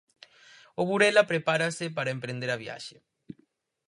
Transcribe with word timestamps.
O 0.81 0.81
Burela 0.89 1.29
prepárase 1.31 1.85
para 1.97 2.13
emprender 2.15 2.49
a 2.51 2.61
viaxe. 2.63 2.97